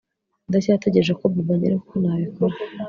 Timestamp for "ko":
1.19-1.23